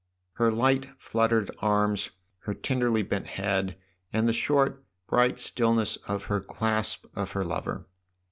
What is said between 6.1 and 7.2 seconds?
her clasp